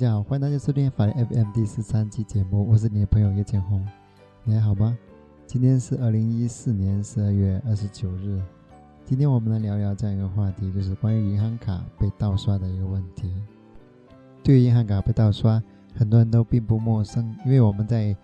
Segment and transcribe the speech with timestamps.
[0.00, 3.86] 大家好，欢迎大家收听法律 FM 第十三期节目，我是你的朋友叶建红，
[4.44, 4.96] 你还好吗？
[5.46, 8.40] 今天是二零一四年十二月二十九日，
[9.04, 13.30] 今天我们来聊聊这样一个话题，就是关于银行卡被盗刷的一个问题。
[14.42, 15.62] 对于银行卡被盗刷，
[15.94, 18.16] 很多人都并不陌生，因为我们在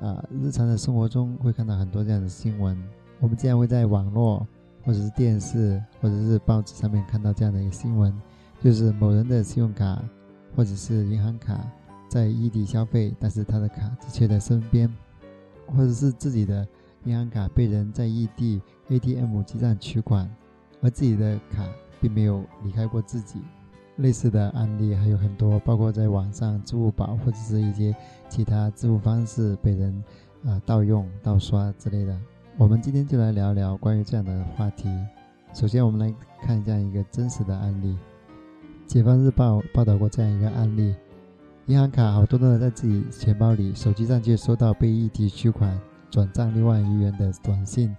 [0.00, 2.80] 啊日常的生活中会看到很多这样的新闻，
[3.18, 4.46] 我们经常会在网络
[4.84, 8.16] 或者是电视或者是报纸上面看到这样的一个新闻，
[8.62, 10.00] 就是某人的信用卡。
[10.54, 11.60] 或者是银行卡
[12.08, 14.92] 在异地消费，但是他的卡只缺在身边，
[15.66, 16.66] 或者是自己的
[17.04, 20.28] 银行卡被人在异地 ATM 机站取款，
[20.80, 21.64] 而自己的卡
[22.00, 23.40] 并没有离开过自己。
[23.96, 27.94] 类似的案例还有很多，包括在网上支付宝或者是一些
[28.28, 30.04] 其他支付方式被人
[30.44, 32.16] 啊盗用、盗刷之类的。
[32.56, 34.88] 我们今天就来聊聊关于这样的话题。
[35.52, 37.96] 首先，我们来看这样一个真实的案例。
[38.88, 40.94] 解放日报报道过这样一个案例：
[41.66, 45.78] 银行卡好多都在自己钱包里，手机上却收到被异地取款、
[46.10, 47.94] 转账六万余元的短信。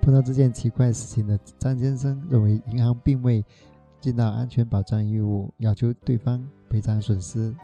[0.00, 3.44] 碰到这件奇怪事情的张先生认为，银行并未
[4.00, 7.54] 尽到安全保障义务，要求对方赔偿损失。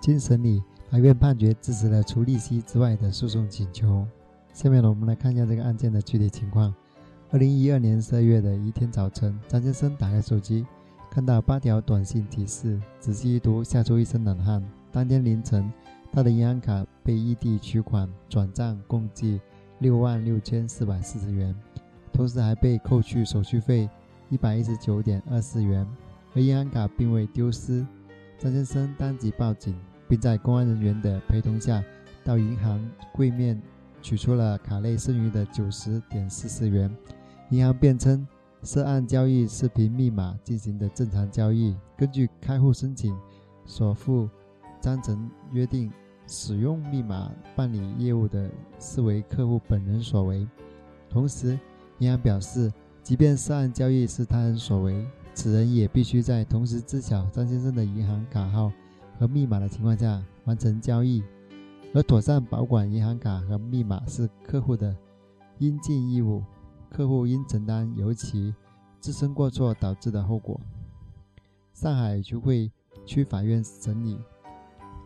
[0.00, 4.06] 经审理，法院判决支持了除利息之外的诉讼请求。
[4.54, 6.74] 下面呢，我们来看一下这个案件的具体情况。
[7.30, 10.66] 二零一二年十二月的一天早晨，张先生打开手机。
[11.14, 14.64] 看到八条短信提示，仔细一读，吓出一身冷汗。
[14.90, 15.70] 当天凌晨，
[16.10, 19.38] 他的银行卡被异地取款转账，共计
[19.80, 21.54] 六万六千四百四十元，
[22.14, 23.90] 同时还被扣去手续费
[24.30, 25.86] 一百一十九点二四元，
[26.34, 27.86] 而银行卡并未丢失。
[28.38, 31.84] 张先生当即报警，并在公安人员的陪同下，
[32.24, 33.60] 到银行柜面
[34.00, 36.90] 取出了卡内剩余的九十点四四元。
[37.50, 38.26] 银行辩称。
[38.62, 43.12] 涉案交易视频密码进行的正常交易，根据开户申请
[43.66, 44.28] 所附
[44.80, 45.90] 章程约定，
[46.28, 50.46] 使用密码办理业务的视为客户本人所为。
[51.10, 51.58] 同时，
[51.98, 58.70] 银行表示，即便涉案交易是他人所为，此人也必须在同时知晓张先生的银行卡号
[59.18, 61.20] 和密码的情况下完成交易，
[61.92, 64.96] 而妥善保管银行卡和密码是客户的
[65.58, 66.44] 应尽义务。
[66.92, 68.54] 客户应承担由其
[69.00, 70.60] 自身过错导致的后果。
[71.72, 72.70] 上海徐汇
[73.06, 74.18] 区法院审理，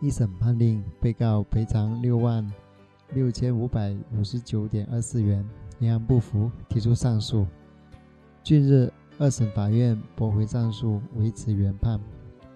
[0.01, 2.45] 一审判令被告赔偿六万
[3.13, 5.47] 六千五百五十九点二四元，
[5.79, 7.47] 银行不服，提出上诉。
[8.43, 11.97] 近日，二审法院驳回上诉，维持原判。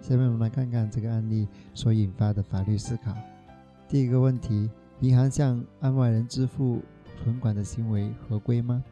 [0.02, 3.16] 下面我们来看看这个案例所引发的法律思考。
[3.88, 4.70] 第一个问题：
[5.00, 6.82] 银行向案外人支付
[7.24, 8.84] 存款的行为合规吗？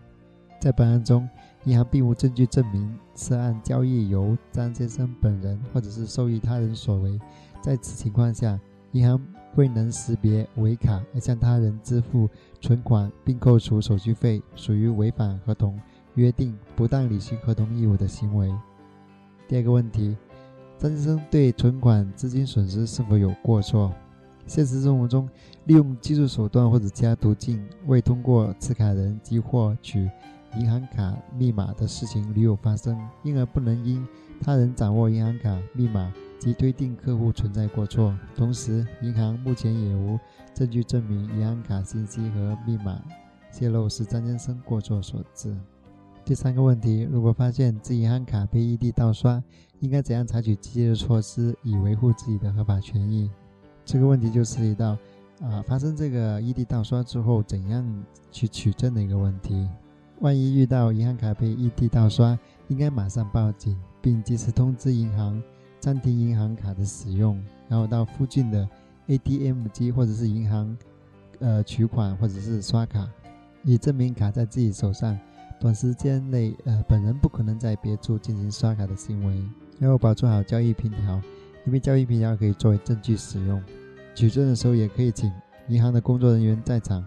[0.59, 1.27] 在本案中，
[1.63, 7.17] 银行并无证据证明涉案交易由张先生本人或者是受益他人所为。
[7.61, 8.59] 在此情况下，
[8.91, 9.19] 银行
[9.55, 12.27] 未能识别伪卡而向他人支付
[12.59, 15.79] 存款并扣除手续费，属于违反合同
[16.15, 18.53] 约定、不当履行合同义务的行为。
[19.47, 20.17] 第二个问题，
[20.77, 23.93] 张先生对存款资金损失是否有过错？
[24.45, 25.29] 现实生活中，
[25.65, 30.09] 利用技术手段或者其他途径未通过持卡人即获取。
[30.57, 34.05] 银行卡密码的事情屡有发生，因而不能因
[34.41, 38.17] 他人掌握银行卡密码即推定客户存在过错。
[38.35, 40.19] 同时，银行目前也无
[40.53, 43.01] 证据证明银行卡信息和密码
[43.51, 45.55] 泄露是张先生过错所致。
[46.25, 49.41] 第三个问题，如果发现自银行卡被异地盗刷，
[49.79, 53.29] 应该怎样采取积极的措施以维护自己的合法权益？
[53.83, 54.97] 这个问题就涉及到
[55.41, 59.67] 啊，发生这个异地盗刷之后，怎样去取证的一个问题。
[60.19, 62.37] 万一遇到银行卡被异地盗刷，
[62.67, 65.41] 应该马上报警，并及时通知银行
[65.79, 68.67] 暂停银行卡的使用，然后到附近的
[69.07, 70.77] ATM 机或者是银行，
[71.39, 73.07] 呃取款或者是刷卡，
[73.63, 75.17] 以证明卡在自己手上。
[75.59, 79.43] 短时间内，呃本人不可能在别处进行刷卡的行为，
[79.77, 81.21] 然后保存好交易凭条，
[81.65, 83.61] 因为交易凭条可以作为证据使用。
[84.15, 85.31] 取证的时候也可以请
[85.67, 87.03] 银行的工作人员在场，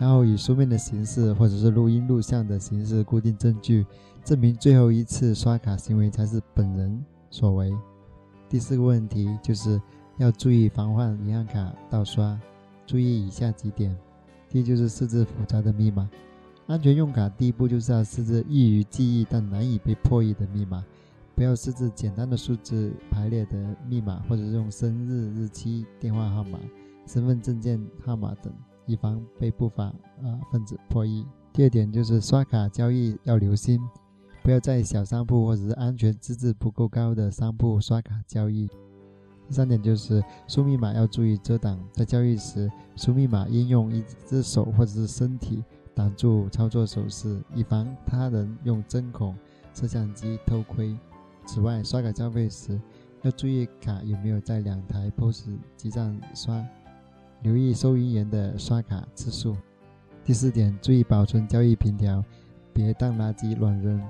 [0.00, 3.84] 然后以书面的形式或者是录音录像的形式固定证据，
[4.24, 7.70] 证明最后一次刷卡行为才是本人所为。
[8.48, 9.78] 第四个问题就是
[10.16, 12.40] 要注意防范银行卡盗刷，
[12.86, 13.94] 注意以下几点：
[14.48, 16.08] 第一就是设置复杂的密码。
[16.66, 20.82] 安全用卡第一步就是要设置易于记忆但难以被破译的密码，
[21.34, 26.58] 不要设置简单的数字排列的密码，或者是用生日、日期、电话号码、
[27.06, 28.50] 身份证件号码等，
[28.86, 29.92] 以防被不法
[30.22, 31.26] 呃分子破译。
[31.52, 33.80] 第二点就是刷卡交易要留心，
[34.42, 38.68] 不要在小商铺或者是安全资质不够高的商铺刷卡交易。
[39.48, 45.64] 第三点就是输密码要注意遮挡，在交易时输密码应用一只手或者是身体。
[45.92, 49.36] 挡住操作手势，以防他人用针孔、
[49.74, 50.96] 摄像机偷窥。
[51.44, 52.80] 此外，刷卡交费时
[53.22, 56.64] 要注意卡有没有在两台 POS 机上刷，
[57.42, 59.56] 留意收银员的刷卡次数。
[60.24, 62.22] 第四点，注意保存交易凭条，
[62.72, 64.00] 别当垃圾乱扔，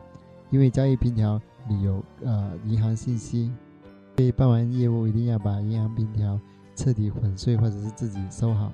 [0.50, 3.52] 因为交易凭条里有呃银行信息。
[4.16, 6.38] 所以办完业务一定要把银行凭条
[6.76, 8.70] 彻底粉碎，或者是自己收好。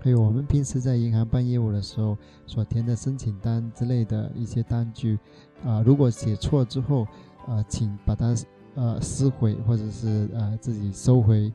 [0.00, 2.16] 还有我们平时在银行办业务的时候
[2.46, 5.16] 所填的申请单之类的一些单据，
[5.64, 7.06] 啊，如果写错之后，
[7.46, 8.34] 啊，请把它
[8.74, 11.52] 呃撕毁或者是呃自己收回，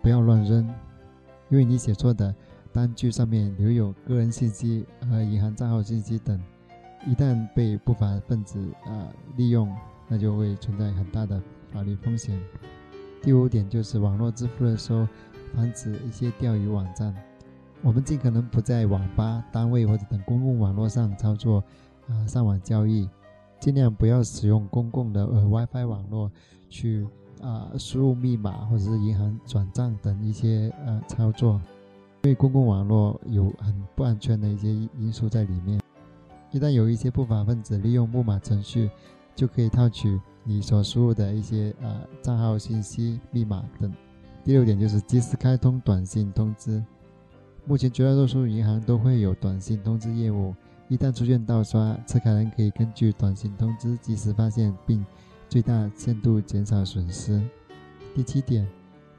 [0.00, 0.68] 不要乱扔，
[1.50, 2.34] 因为你写错的
[2.72, 6.38] 单据上面留有个人信息和银行账号信息等，
[7.06, 9.74] 一旦被不法分子啊利用，
[10.08, 11.42] 那就会存在很大的
[11.72, 12.38] 法律风险。
[13.22, 15.08] 第五点就是网络支付的时候，
[15.54, 17.14] 防止一些钓鱼网站。
[17.82, 21.62] 我们尽可能不在网吧、单位或者等公共网络上操作，
[22.08, 23.08] 啊，上网交易，
[23.58, 26.30] 尽量不要使用公共的呃 WiFi 网络
[26.68, 27.06] 去
[27.42, 31.60] 啊输入密码或者是银行转账等一些呃操作，
[32.22, 34.68] 因为公共网络有很不安全的一些
[34.98, 35.80] 因素在里面。
[36.50, 38.90] 一旦有一些不法分子利用木马程序，
[39.34, 43.92] 就可以套取你所输入的一些呃账号信息、密码等。
[44.44, 46.82] 第六点就是及时开通短信通知。
[47.66, 50.54] 目前绝大多数银行都会有短信通知业务，
[50.88, 55.04] 一旦出现盗刷，持卡人可以根据短信通知及时发现，并
[55.48, 57.42] 最大限度减少损失。
[58.14, 58.68] 第七点，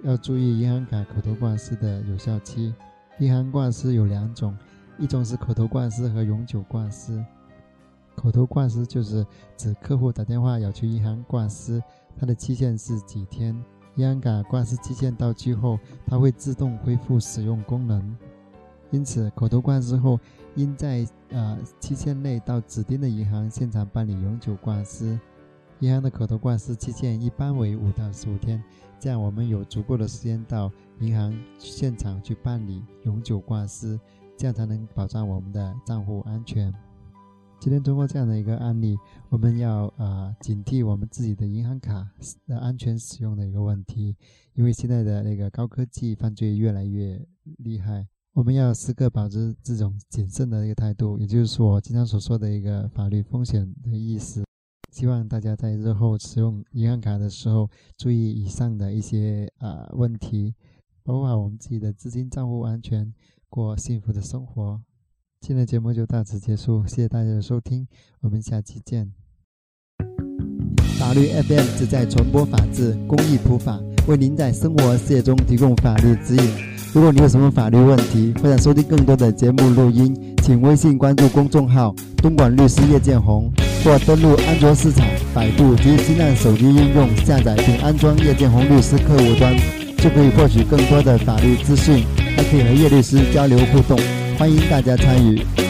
[0.04, 2.74] 要注意银行卡口头挂失的有效期。
[3.20, 4.56] 银行挂失有两种，
[5.00, 7.24] 一种是口头挂失和永久挂失。
[8.16, 9.26] 口头挂失就是
[9.58, 11.81] 指客户打电话要求银行挂失，
[12.16, 13.56] 它的期限是几天。
[13.96, 18.16] 银行卡挂失期限到期后，它会自动恢复使用功能。
[18.92, 20.20] 因此，口头挂失后，
[20.56, 25.20] 应在呃期限内到指定的银行现场办理永久挂失。
[25.81, 28.62] 银行的口头挂失期限一般为五到十五天，
[29.00, 33.98] 这样我们有足够的时间到银行现场去办理永久挂失，
[34.38, 36.74] 这样才能保障我们的账户安全。
[37.62, 38.98] 今天通过这样的一个案例，
[39.30, 42.06] 我们要呃警惕我们自己的银行卡
[42.46, 44.18] 的安全使用的一个问题，
[44.56, 47.26] 因为现在的那个高科技犯罪越来越
[47.60, 48.06] 厉害。
[48.34, 54.44] 我们要时刻保持这种谨慎的一个态度，也就是我经常所说的一个法律风险的意思。
[54.92, 60.56] 希望大家在日后使用银行卡的时候，注意以上的一些啊问题，
[61.04, 63.14] 保护好我们自己的资金账户安全，
[63.50, 64.81] 过幸福的生活。
[65.40, 67.88] 今天的节目就到此结束，谢谢大家的收听，
[68.22, 69.14] 我们下期见。
[71.00, 76.49] 法律 FM 旨在传播法治、公益普法，为您在生活事业中提供法律指引。
[76.94, 83.51] 如果你有什么法律问题，或者收听更多的节目录音，请微信关注公众号“东莞律师叶建红”，
[83.85, 89.56] 或登录安卓市场、百度及新浪手机应用下载并安装叶建红律师客户端，
[89.99, 92.04] 就可以获取更多的法律资讯，
[92.35, 93.95] 还可以和叶律师交流互动。
[94.39, 95.69] 欢迎大家参与。